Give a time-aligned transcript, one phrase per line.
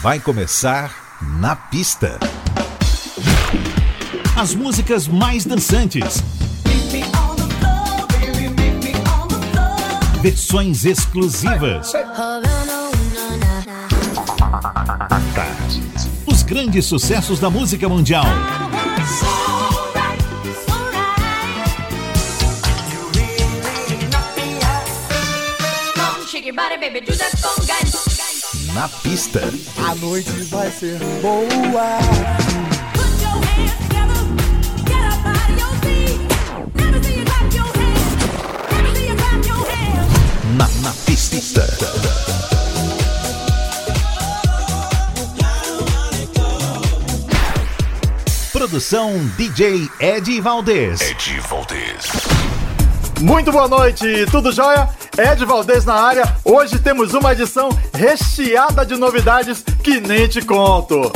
[0.00, 2.20] Vai começar na pista.
[4.36, 6.22] As músicas mais dançantes.
[10.22, 11.92] Versões exclusivas.
[16.26, 18.24] Os grandes sucessos da música mundial.
[28.78, 29.40] Na pista.
[29.88, 31.98] A noite vai ser boa.
[40.56, 41.66] Na, na pista.
[48.52, 51.00] Produção DJ Ed Valdez.
[51.00, 52.06] Ed Valdez.
[53.22, 54.88] Muito boa noite, tudo jóia?
[55.18, 56.36] Ed Valdez na área.
[56.44, 61.10] Hoje temos uma edição recheada de novidades que nem te conto.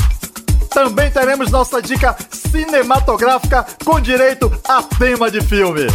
[0.71, 5.87] Também teremos nossa dica cinematográfica com direito a tema de filme.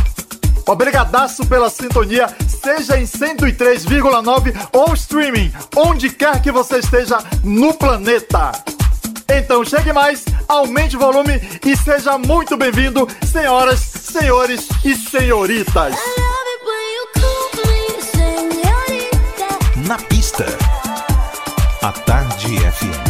[0.65, 8.53] Obrigadaço pela sintonia, seja em 103,9 ou streaming, onde quer que você esteja no planeta.
[9.29, 15.93] Então chegue mais, aumente o volume e seja muito bem-vindo, senhoras, senhores e senhoritas.
[19.87, 20.43] Na pista.
[21.81, 23.06] A Tarde FM.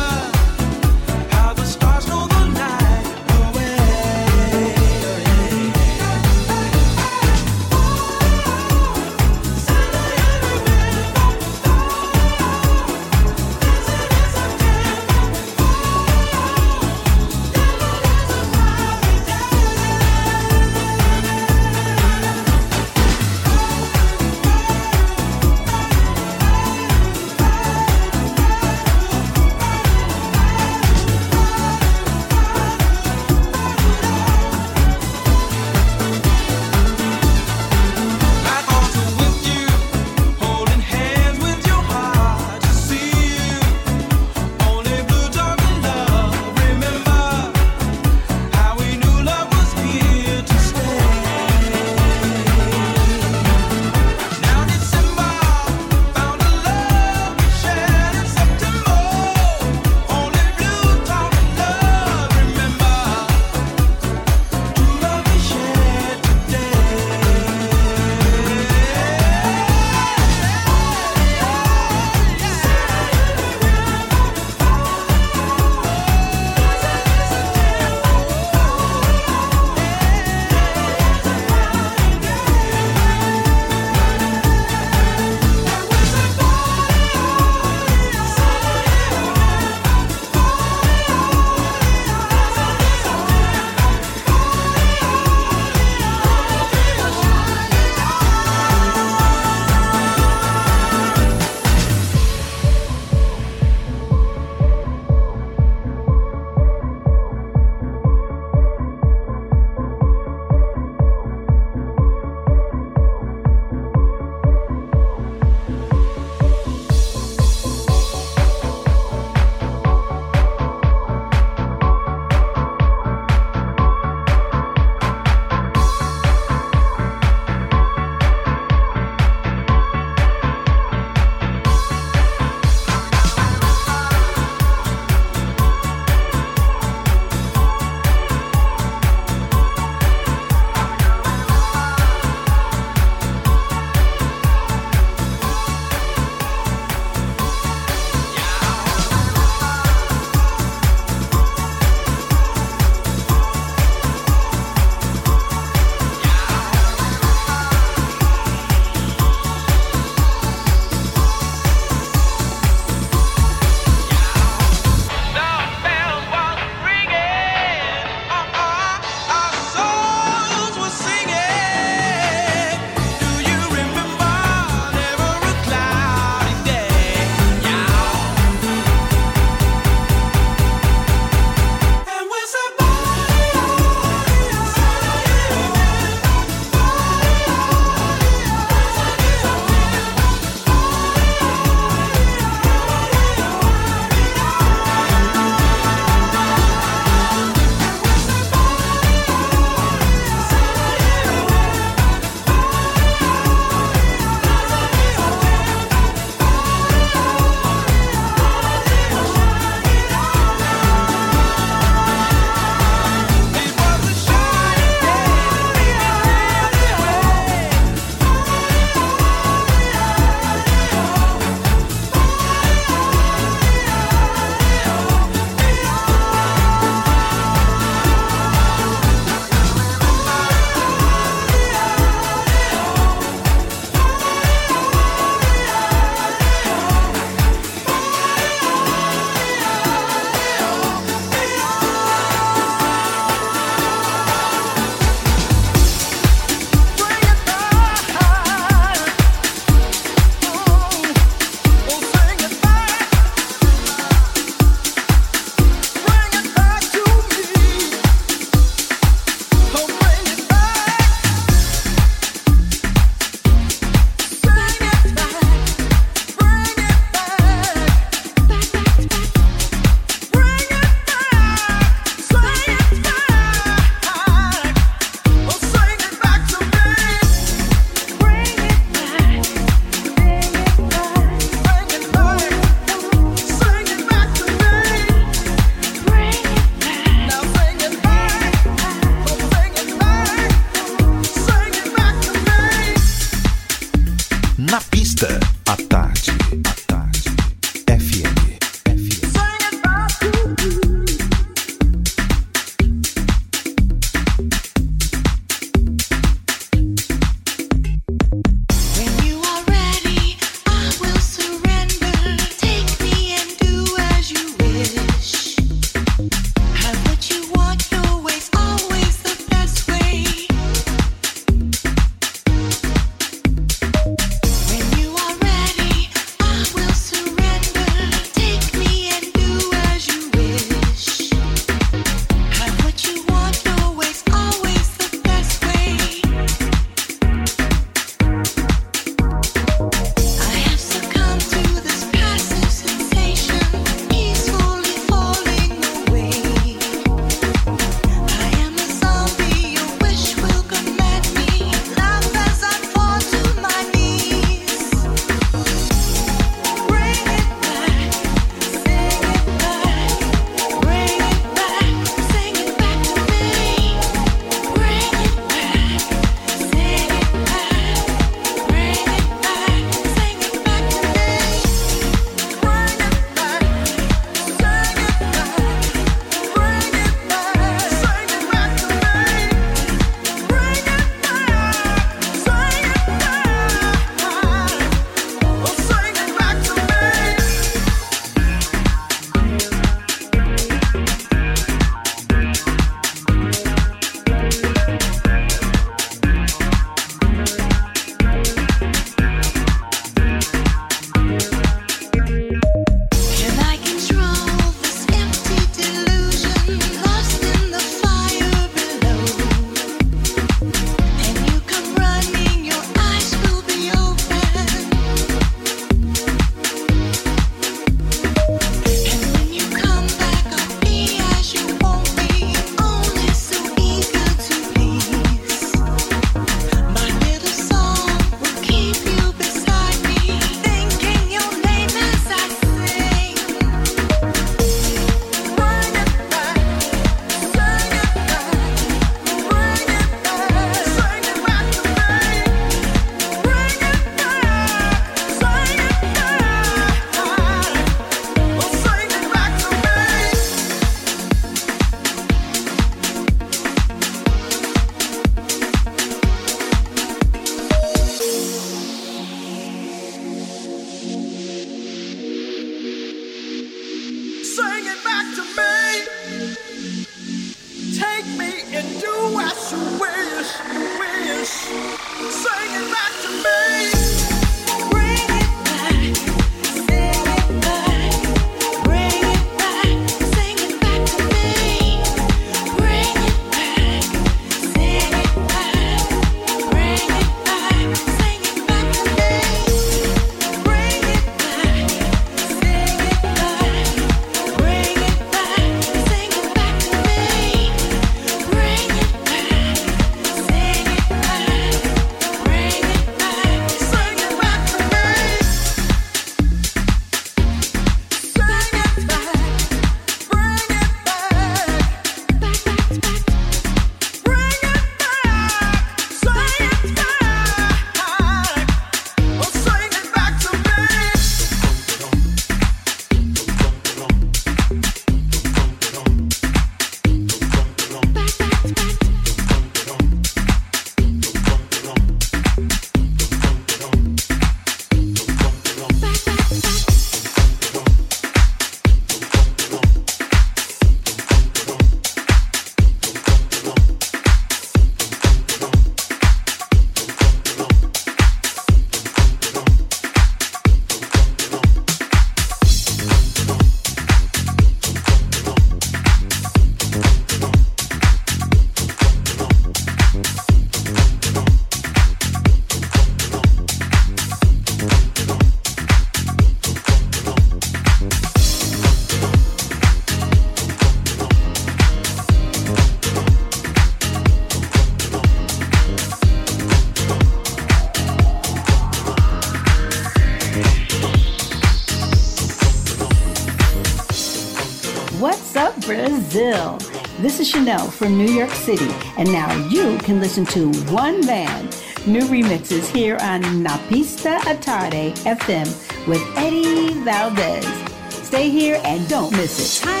[587.41, 591.75] Is Chanel from New York City, and now you can listen to one band
[592.05, 595.67] New remixes here on Napista Atade FM
[596.07, 597.65] with Eddie Valdez.
[598.09, 600.00] Stay here and don't miss it.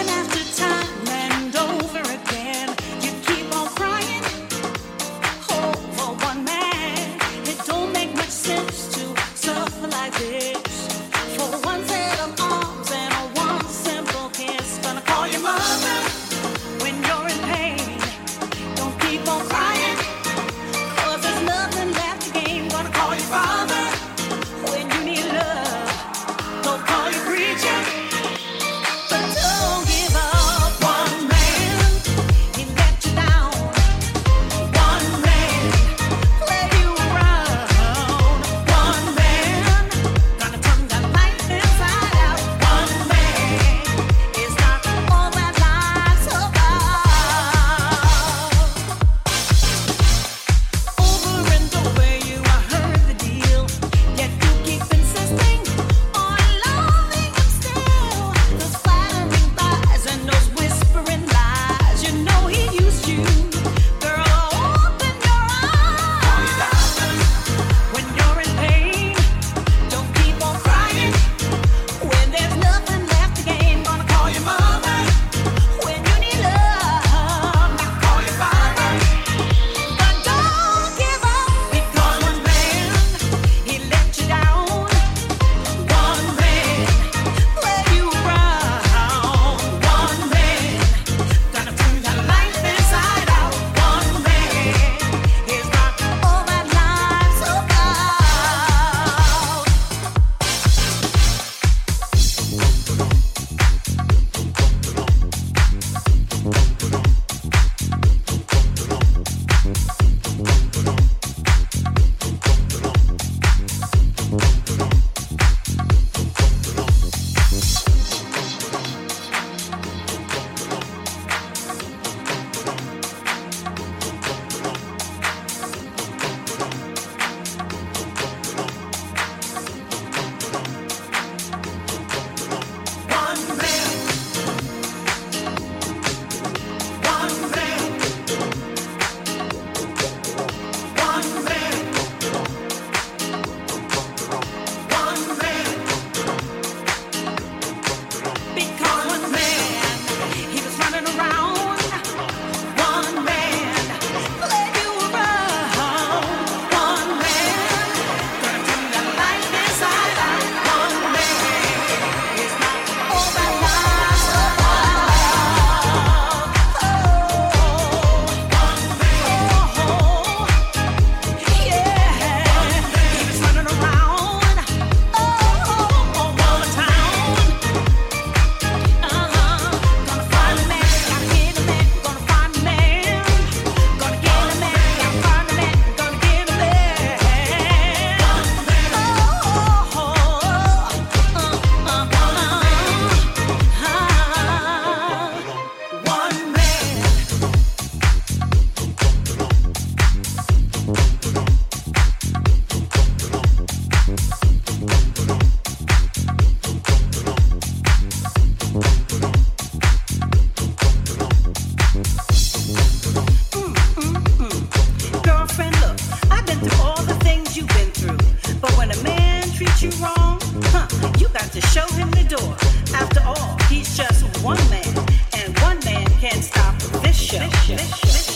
[227.31, 228.30] show.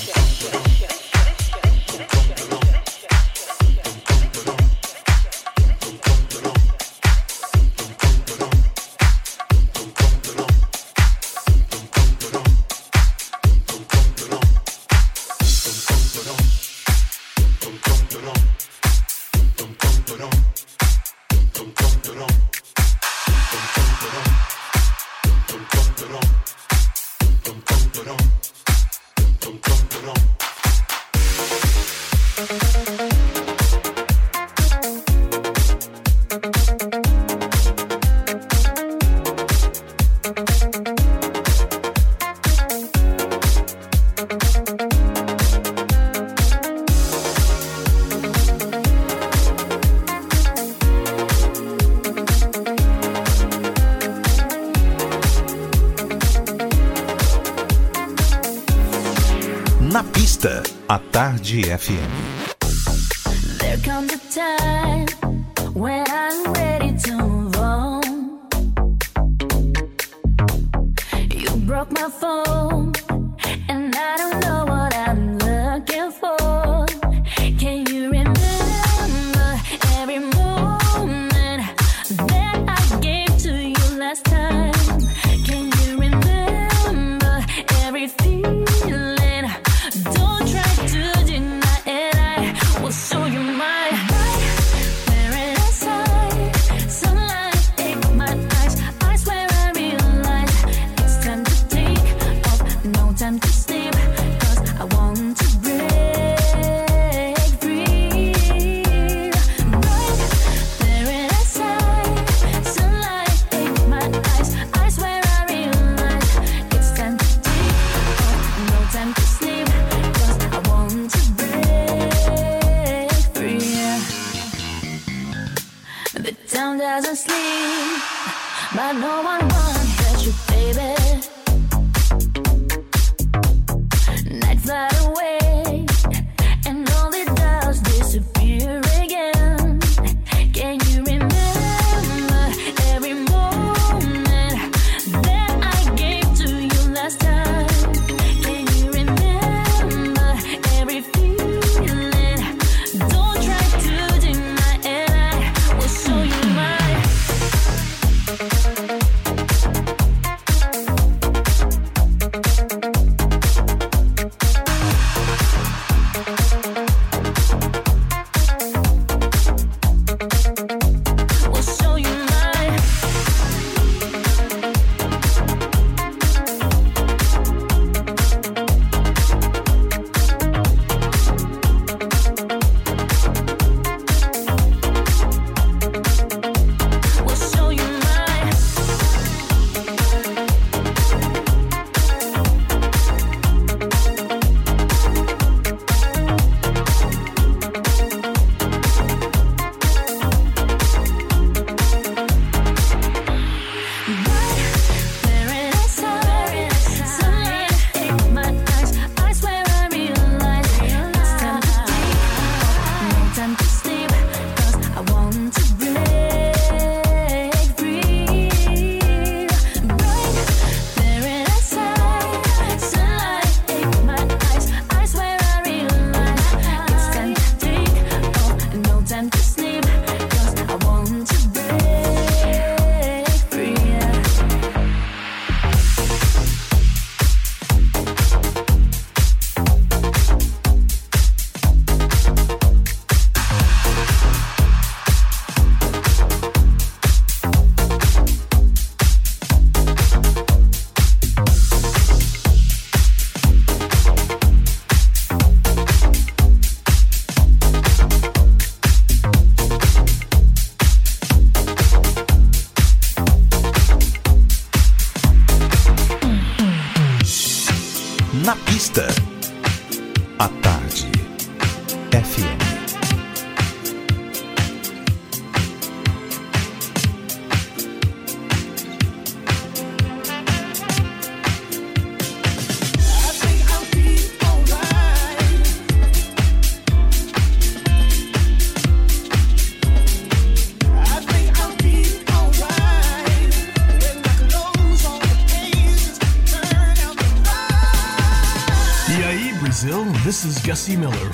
[61.55, 62.24] Tarde FM.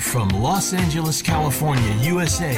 [0.02, 2.54] from Los Angeles, California, USA.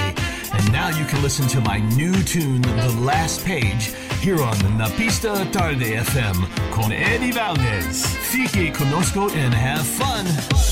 [0.53, 4.89] And now you can listen to my new tune, The Last Page, here on Na
[4.89, 8.07] Pista Tarde FM con Eddie Valdez.
[8.07, 10.64] Fique conosco and have fun.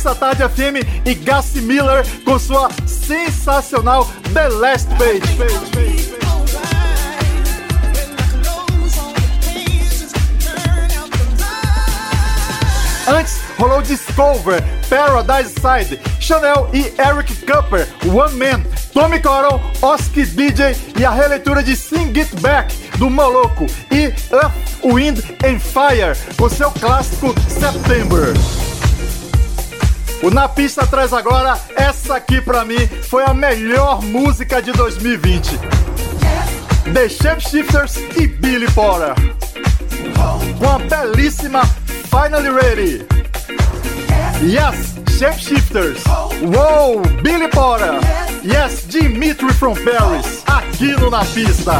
[0.00, 5.20] Pista Tarde FM e Gassi Miller com sua sensacional The Last Page.
[13.06, 18.62] Antes rolou Discover, Paradise Side, Chanel e Eric Cooper, One Man,
[18.94, 24.82] Tommy Coron, Oski DJ e a releitura de Sing It Back do Moloco e Earth,
[24.82, 28.32] Wind and Fire, o seu clássico September.
[30.22, 35.58] O Na Pista traz agora essa aqui pra mim foi a melhor música de 2020.
[36.92, 39.14] The Shapeshifters e Billy Porter.
[40.58, 41.62] Com a belíssima
[42.10, 43.06] Finally Ready.
[44.42, 46.02] Yes, Shapeshifters.
[46.42, 47.98] Wow, Billy Porter.
[48.44, 50.42] Yes, Dimitri from Paris.
[50.46, 51.72] Aqui no Na Pista.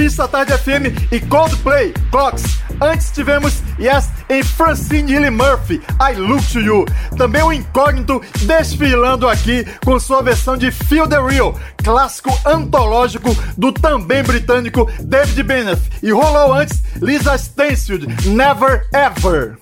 [0.00, 2.42] Pista Tarde FM e Coldplay, Clocks.
[2.80, 6.86] Antes tivemos Yes em Francine Hilly Murphy, I Look to You.
[7.18, 13.72] Também o Incógnito desfilando aqui com sua versão de Feel the Real, clássico antológico do
[13.72, 15.82] também britânico David Bennett.
[16.02, 19.58] E rolou antes Lisa Stansfield, Never Ever.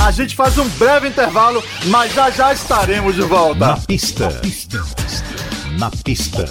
[0.00, 3.66] A gente faz um breve intervalo, mas já já estaremos de volta.
[3.66, 4.30] Na pista.
[4.30, 5.23] Na pista.
[5.78, 6.44] Na pista.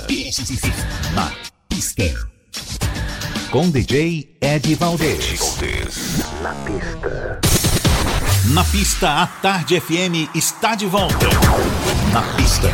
[3.52, 5.40] Com DJ Ed Valdez.
[6.42, 7.40] Na pista.
[8.54, 11.28] Na pista, a Tarde FM está de volta.
[12.12, 12.70] Na pista.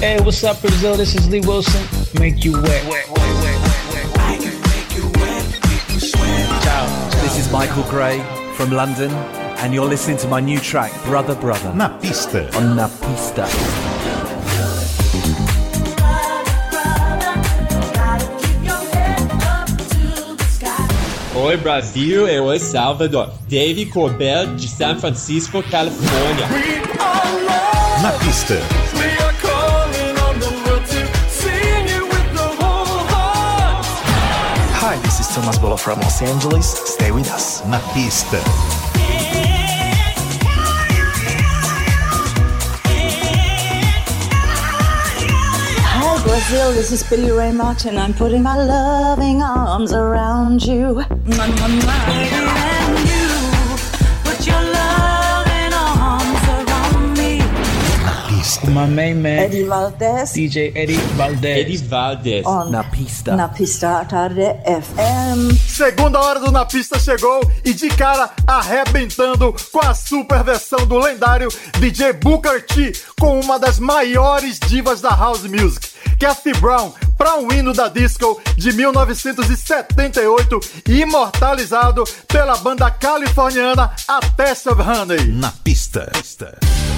[0.00, 0.96] Hey, what's up, Brazil?
[0.96, 1.82] This is Lee Wilson.
[2.18, 2.84] Make you wet.
[6.62, 6.86] Ciao,
[7.22, 8.20] this is Michael Gray
[8.56, 9.10] from London,
[9.62, 12.48] and you're listening to my new track, Brother Brother, Na pista.
[12.56, 13.46] on Na Pista.
[21.36, 23.28] Oi Brasil, eu sou Salvador.
[23.48, 26.46] Dave Colbert de San Francisco, Califórnia.
[28.00, 28.54] Na pista.
[34.80, 36.66] Hi, this is Thomas Bolo from Los Angeles.
[36.86, 37.64] Stay with us.
[37.66, 38.38] Na pista.
[46.46, 47.96] Brazil, this is Billy Ray Martin.
[47.96, 51.00] I'm putting my loving arms around you.
[51.00, 51.18] And
[53.08, 53.28] you
[54.22, 57.38] put your loving arms around me.
[58.04, 58.70] Na pista.
[58.70, 60.32] my main man, Eddie Valdez.
[60.34, 61.60] DJ Eddie Valdez.
[61.60, 62.44] Eddie Valdez.
[62.44, 63.34] On Na pista.
[63.34, 65.56] Na pista tarde FM.
[65.66, 70.98] Segunda hora do Na Pista chegou e de cara arrebentando com a super versão do
[70.98, 71.48] lendário
[71.80, 75.93] DJ Booker T com uma das maiores divas da house music,
[76.24, 80.58] Kathy Brown, para um hino da disco de 1978,
[80.88, 85.22] imortalizado pela banda californiana A Test of Honey.
[85.26, 86.10] Na pista.
[86.16, 86.93] Ooh.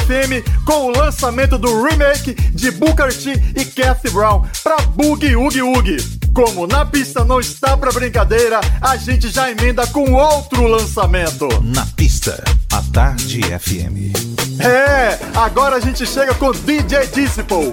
[0.00, 5.62] FM com o lançamento do remake de Booker T e Kathy Brown para Boogie Oogie
[5.62, 5.96] Oogie.
[6.34, 11.48] Como na pista não está para brincadeira, a gente já emenda com outro lançamento.
[11.62, 12.42] Na pista,
[12.72, 14.12] a Tarde FM.
[14.60, 17.72] É, agora a gente chega com DJ Disciple.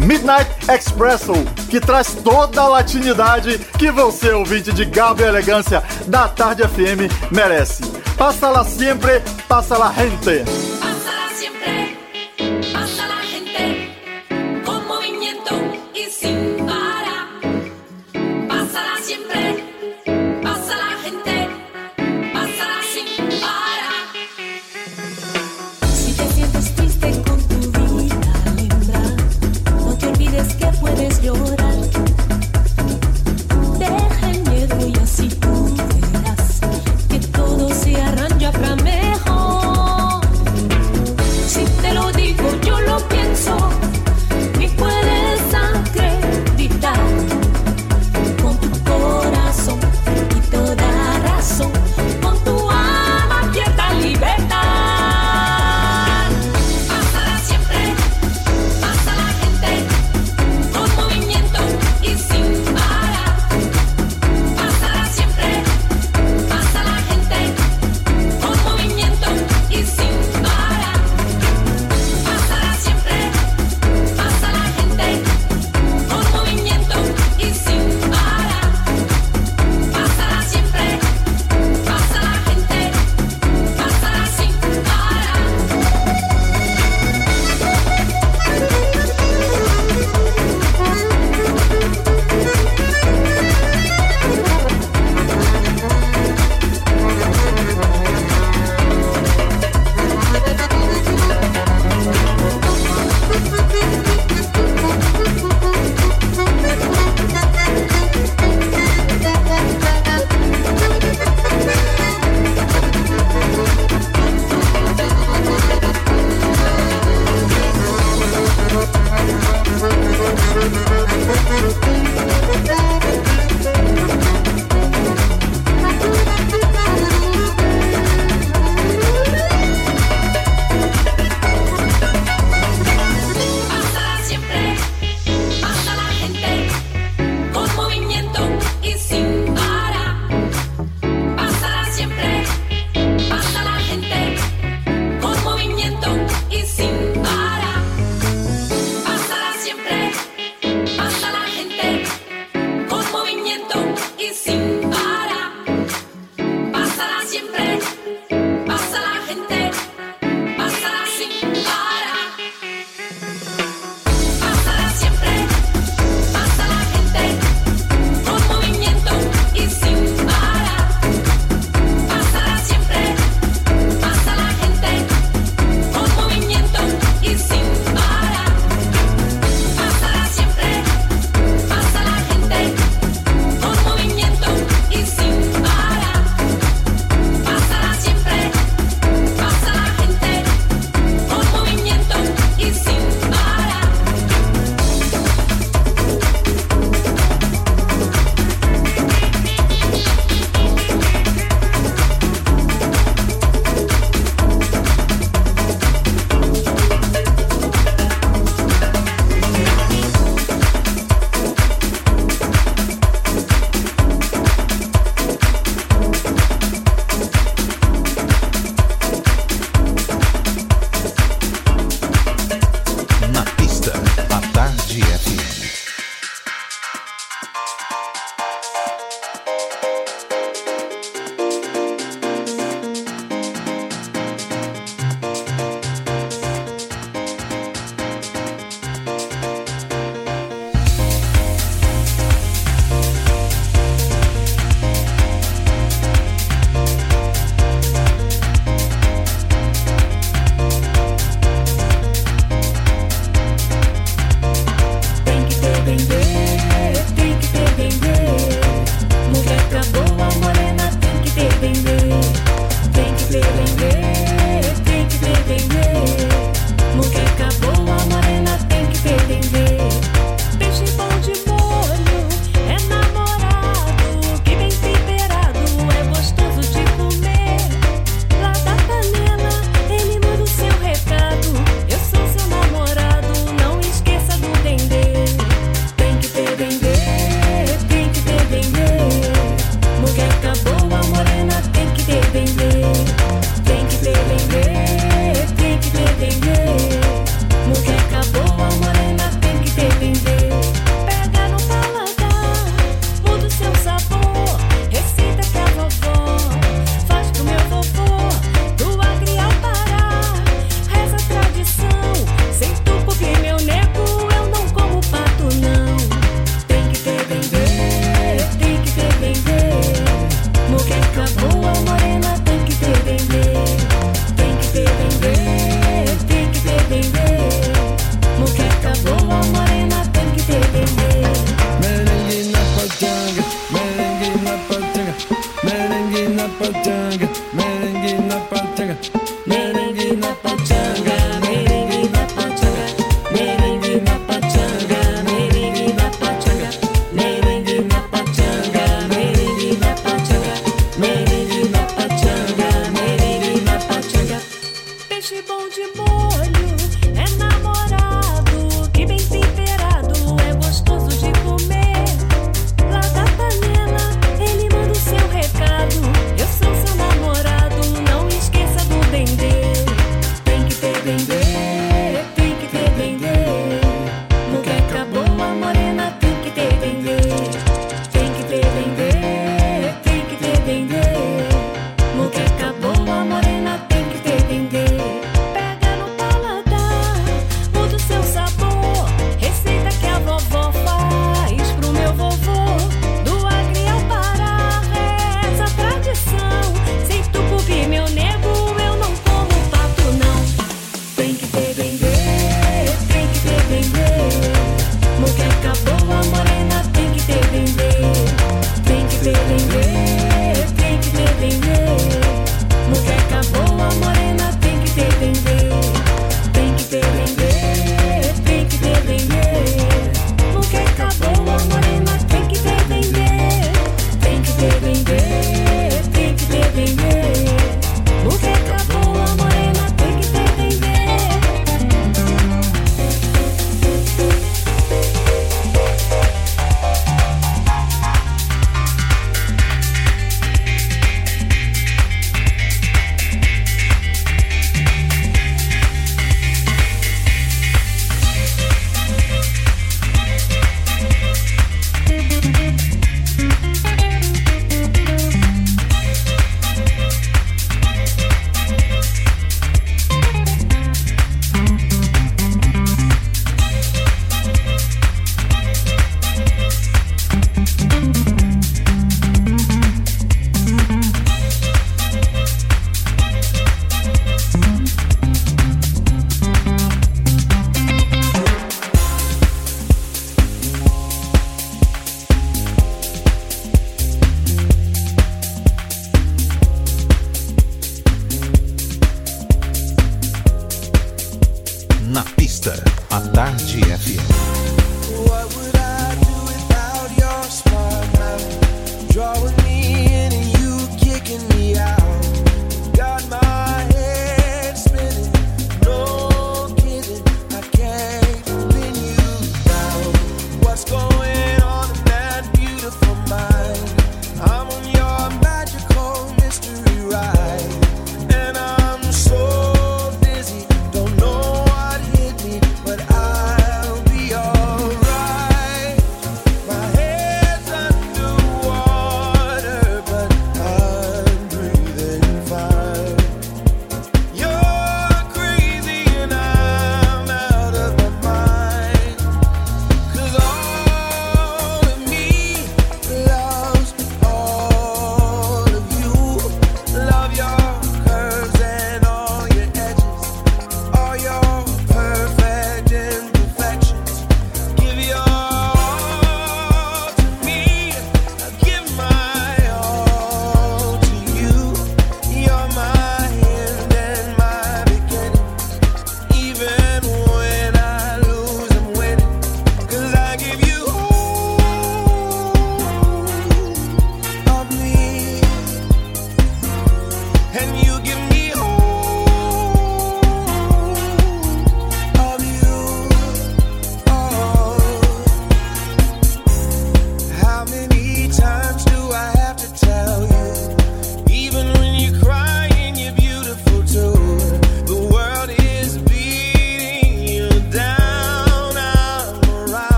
[0.00, 1.32] Midnight Expresso,
[1.68, 7.10] que traz toda a latinidade que você, ouvinte de Gabo e Elegância da Tarde FM,
[7.30, 7.82] merece.
[8.20, 10.44] pásala siempre, pasa la gente.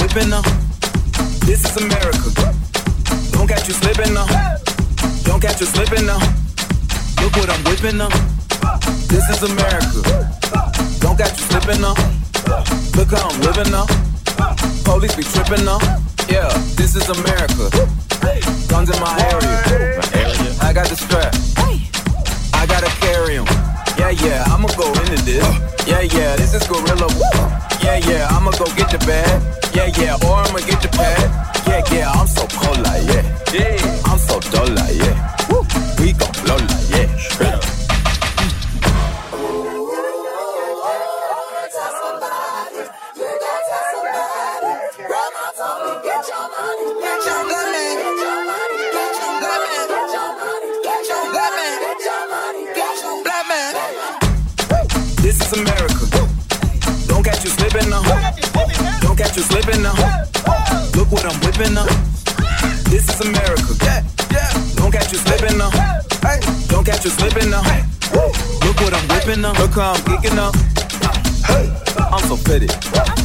[0.00, 0.42] Whipping now.
[1.46, 2.30] This is America.
[3.32, 4.26] Don't catch you slipping now.
[5.24, 6.18] Don't catch you slipping now.
[7.22, 8.08] Look what I'm whipping now.
[9.06, 10.02] This is America.
[11.00, 11.94] Don't catch you slipping now.
[12.96, 13.86] Look how I'm living now.
[14.84, 15.78] Police be tripping now.
[16.28, 17.70] Yeah, this is America.
[18.68, 20.00] Guns in my area.
[20.62, 21.34] I got the strap.
[22.54, 23.46] I gotta carry carry 'em.
[23.98, 25.44] Yeah, yeah, I'ma go into this.
[25.86, 27.65] Yeah, yeah, this is gorilla.
[27.86, 29.42] Yeah, yeah, I'ma go get your bag.
[29.72, 31.22] Yeah, yeah, or I'ma get your pad.
[31.68, 33.22] Yeah, yeah, I'm so cold like yeah.
[33.54, 35.25] Yeah, I'm so dull like yeah.
[61.56, 61.86] Now.
[62.90, 63.72] This is America.
[64.76, 65.70] Don't catch you slipping now.
[66.68, 67.62] Don't catch you slipping now.
[68.62, 69.54] Look what I'm whipping now.
[69.54, 70.54] Look how I'm geeking up.
[72.12, 73.15] I'm so pretty.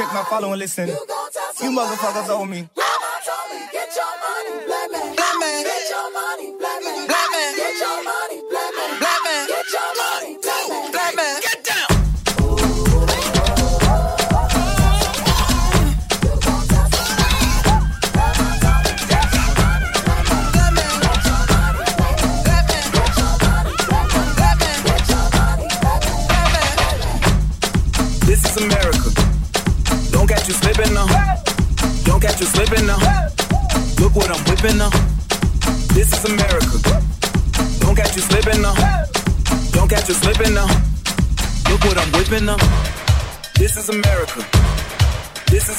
[0.00, 0.88] Checked my follow and listen.
[0.88, 0.96] You
[1.76, 2.66] motherfuckers owe me.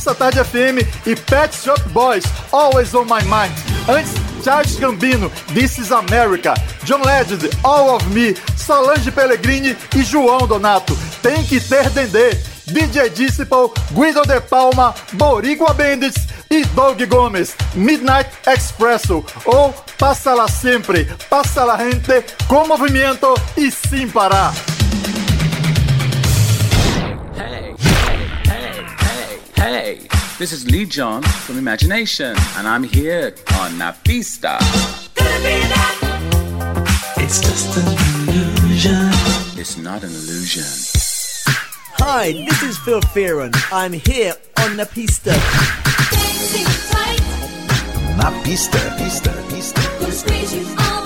[0.00, 3.52] Na pista Tarde FM e Pet Shop Boys, Always on My Mind.
[3.88, 4.12] Antes,
[4.42, 6.54] Charles Gambino, This is America,
[6.84, 10.96] John Legend, All of Me, Solange Pellegrini e João Donato.
[11.22, 12.30] Tem que ter Dendê.
[12.66, 20.46] DJ Disciple, Guido De Palma, Boricua Bandits e Doug Gomes, Midnight Expresso ou Passa La
[20.46, 24.54] Sempre, Passa La Gente, com movimento e sem parar.
[29.80, 30.08] Hey, hey.
[30.38, 34.58] This is Lee John from Imagination, and I'm here on Na Pista.
[37.16, 37.86] It's just an
[38.28, 39.10] illusion.
[39.58, 40.64] It's not an illusion.
[41.98, 43.52] Hi, this is Phil Fearon.
[43.72, 44.34] I'm here
[44.64, 45.32] on the pista.
[48.16, 50.99] Na pista, pista, pista.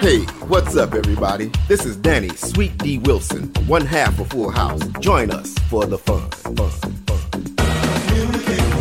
[0.00, 1.50] Hey, what's up, everybody?
[1.66, 4.80] This is Danny Sweet D Wilson, one half of Full House.
[5.00, 6.30] Join us for the fun.
[6.30, 6.88] fun, fun.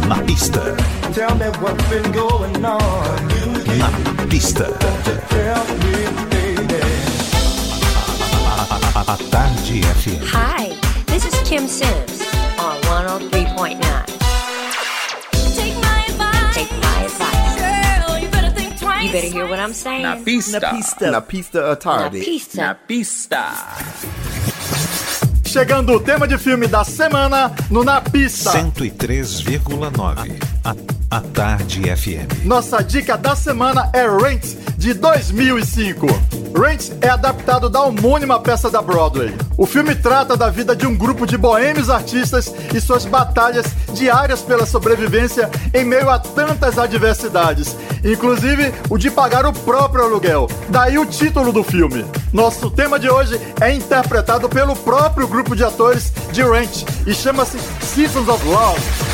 [0.07, 0.75] Na pista,
[1.13, 3.27] Tell me what's been going on.
[3.77, 3.89] na
[4.27, 4.65] pista.
[5.29, 6.81] Tell me, baby.
[8.45, 8.65] A,
[8.95, 10.19] a, a Tarde FM.
[10.27, 10.69] Hi,
[11.07, 12.21] this is Kim Sims
[12.59, 14.17] on 103.9.
[19.07, 20.03] You better hear what I'm saying.
[20.03, 20.59] Na Pista.
[20.59, 21.11] Na pista.
[21.11, 22.17] Na pista à tarde.
[22.19, 22.61] Na pista.
[22.61, 23.53] Na Pista.
[25.45, 28.51] Chegando o tema de filme da semana no Na Pista.
[28.51, 30.56] 103,9.
[30.67, 30.75] A,
[31.15, 32.43] a Tarde FM.
[32.43, 34.43] Nossa dica da semana é Rent,
[34.77, 36.05] de 2005.
[36.59, 39.33] Rent é adaptado da homônima peça da Broadway.
[39.57, 44.41] O filme trata da vida de um grupo de boêmios artistas e suas batalhas diárias
[44.41, 47.73] pela sobrevivência em meio a tantas adversidades,
[48.03, 50.49] inclusive o de pagar o próprio aluguel.
[50.67, 52.03] Daí o título do filme.
[52.33, 57.57] Nosso tema de hoje é interpretado pelo próprio grupo de atores de Rent e chama-se
[57.79, 59.06] Seasons of Love.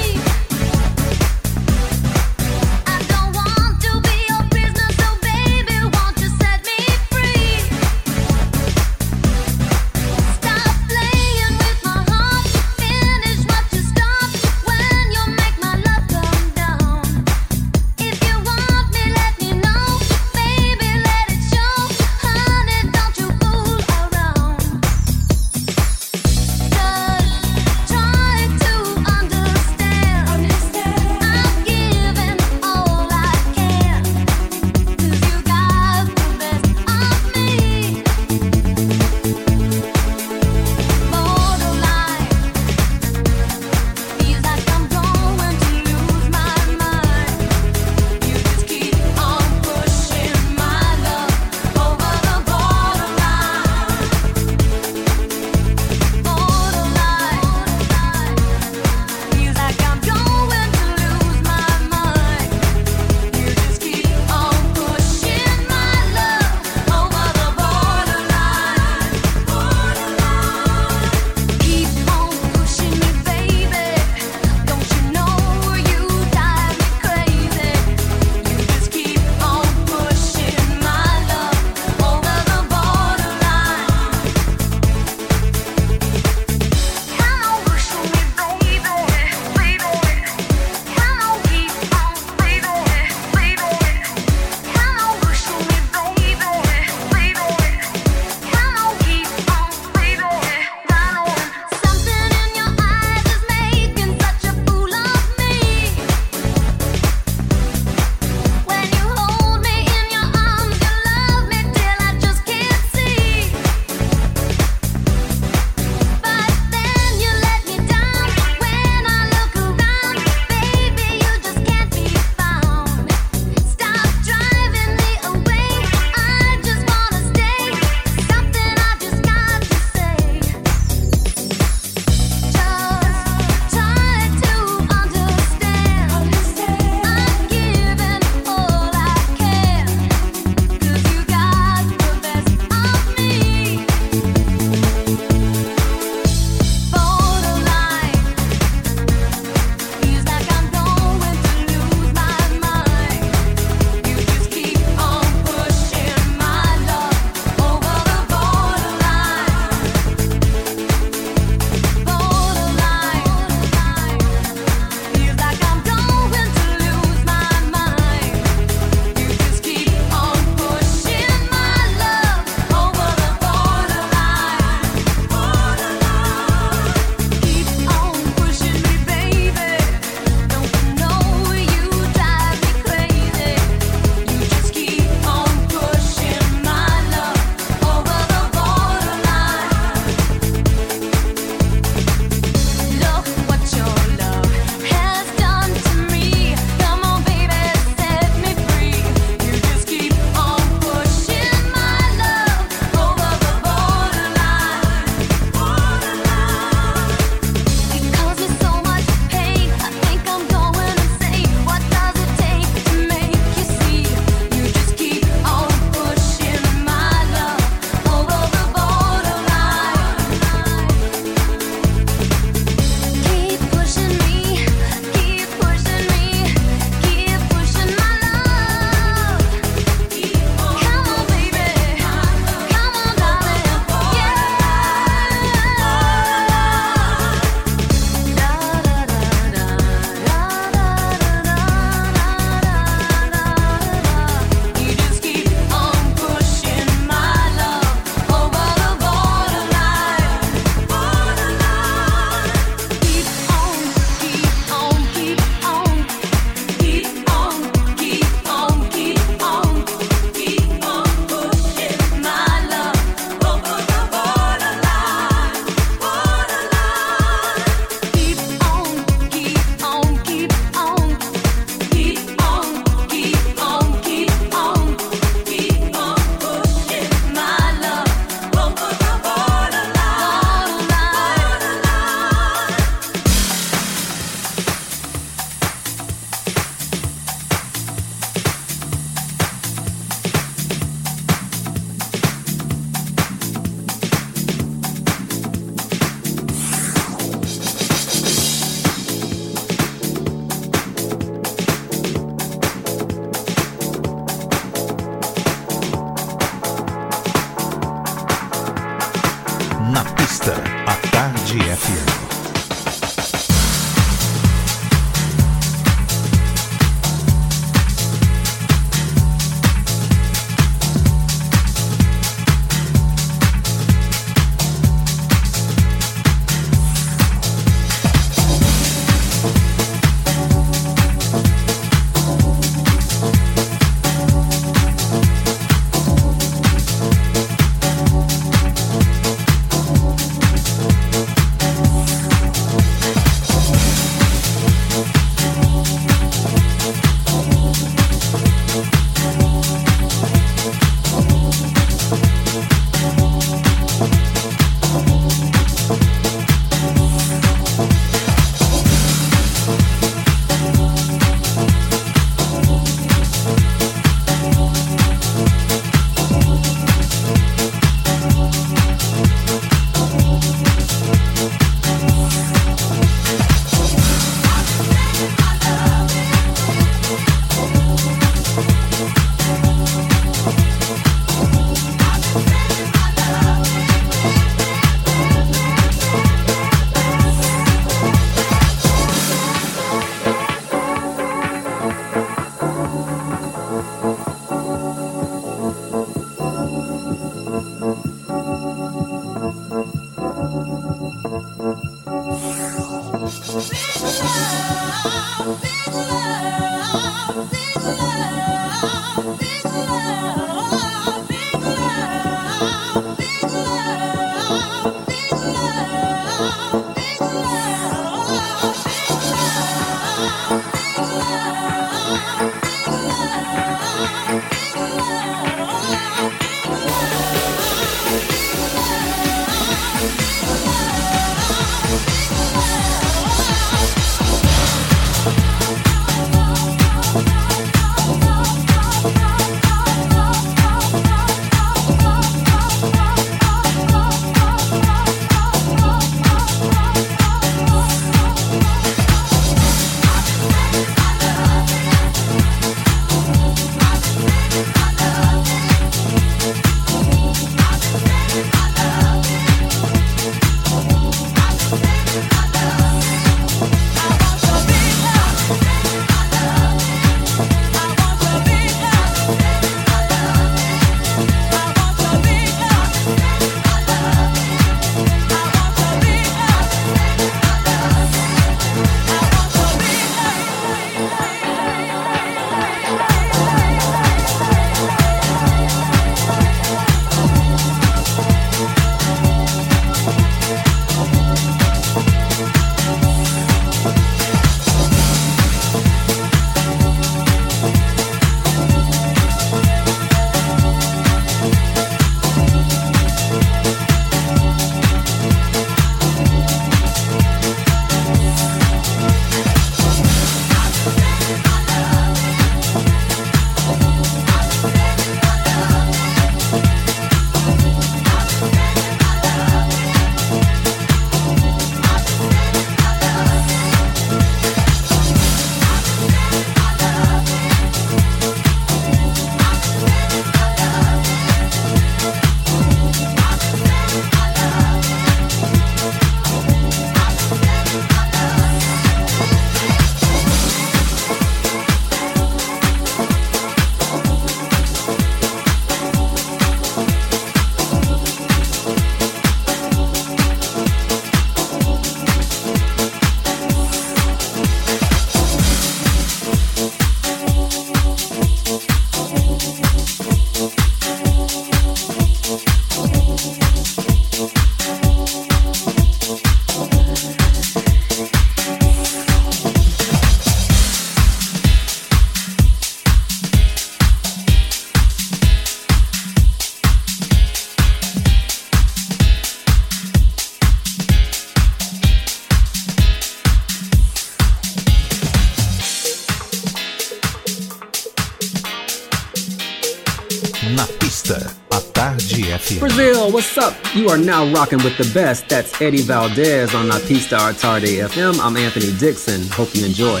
[593.82, 595.28] You are now rocking with the best.
[595.28, 598.20] That's Eddie Valdez on La Pista Tarde FM.
[598.20, 599.26] I'm Anthony Dixon.
[599.32, 600.00] Hope you enjoy.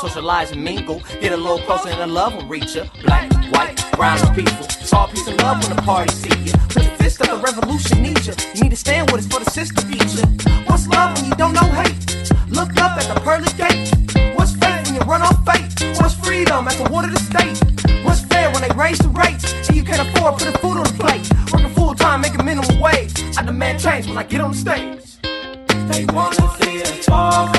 [0.00, 1.02] Socialize and mingle.
[1.20, 2.84] Get a little closer and the love will reach ya.
[3.04, 4.64] Black, white, brown people.
[4.80, 6.54] It's all peace and love when the party see ya.
[6.68, 8.34] Put your fist up, the revolution needs ya.
[8.54, 10.24] You need to stand with us for the sister ya.
[10.66, 12.00] What's love when you don't know hate?
[12.48, 13.92] Look up at the pearly gate.
[14.36, 15.68] What's faith when you run on faith?
[16.00, 17.60] What's freedom at the water the state?
[18.02, 19.52] What's fair when they raise the rates?
[19.68, 21.28] And you can't afford putting food on the plate.
[21.52, 23.12] Working full time, making minimum wage.
[23.36, 25.20] I demand change when I get on the stage.
[25.92, 27.52] They wanna see us fall,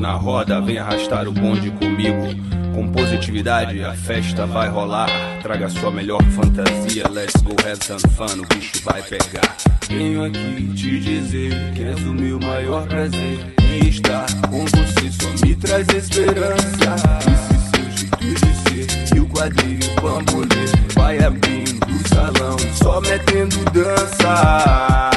[0.00, 2.28] na roda, vem arrastar o bonde comigo.
[2.74, 5.08] Com positividade, a festa vai rolar.
[5.42, 9.56] Traga sua melhor fantasia, let's go have some fun, o bicho vai pegar.
[9.88, 13.54] Venho aqui te dizer que és o meu maior prazer.
[13.60, 16.94] E estar com você só me traz esperança.
[17.26, 20.66] Esse seu jeito de ser e o quadril, bambolê.
[20.94, 25.10] Vai abrindo o salão, só metendo dança.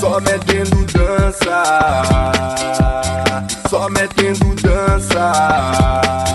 [0.00, 2.37] Só metendo dança.
[5.38, 6.27] Dança.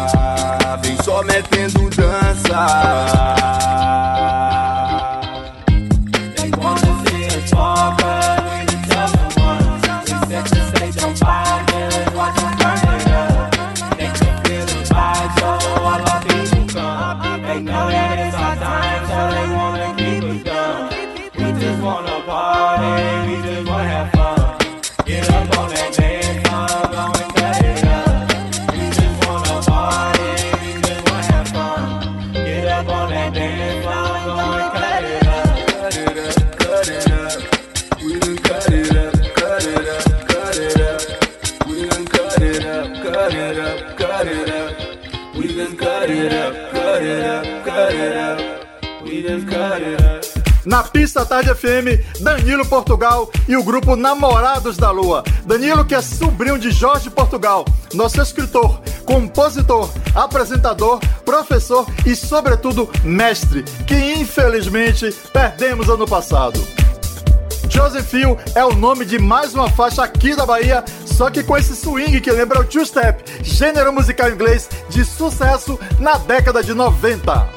[51.24, 55.24] Pista Tarde FM, Danilo Portugal e o grupo Namorados da Lua.
[55.46, 63.64] Danilo, que é sobrinho de Jorge Portugal, nosso escritor, compositor, apresentador, professor e, sobretudo, mestre,
[63.88, 66.60] que infelizmente perdemos ano passado.
[67.70, 71.58] Joseph Hill é o nome de mais uma faixa aqui da Bahia, só que com
[71.58, 77.53] esse swing que lembra o two-step, gênero musical inglês de sucesso na década de 90.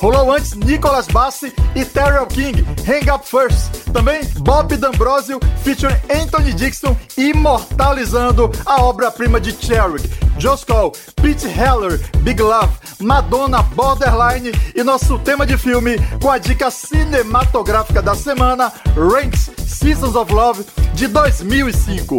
[0.00, 3.90] Rolou antes Nicholas Bassi e Terrell King, Hang Up First.
[3.92, 10.00] Também Bob D'Ambrosio featuring Anthony Dixon imortalizando a obra-prima de Cherry.
[10.38, 16.38] Joe Cole, Pete Heller, Big Love, Madonna, Borderline e nosso tema de filme com a
[16.38, 20.64] dica cinematográfica da semana, Ranks, Seasons of Love,
[20.94, 22.18] de 2005.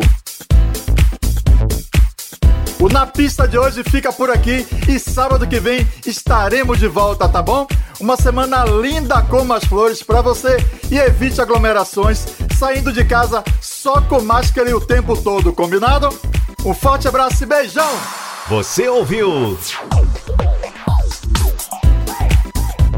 [2.80, 7.28] O Na Pista de hoje fica por aqui e sábado que vem estaremos de volta,
[7.28, 7.68] tá bom?
[8.00, 10.58] Uma semana linda como as flores pra você
[10.90, 12.26] e evite aglomerações,
[12.58, 16.08] saindo de casa só com máscara e o tempo todo, combinado?
[16.66, 17.90] Um forte abraço e beijão!
[18.48, 19.58] Você ouviu?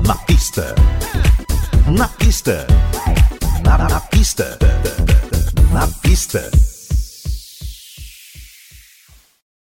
[0.06, 0.76] Na pista.
[1.88, 2.68] Na pista.
[3.64, 4.60] Na, na pista.
[5.72, 6.52] Na pista.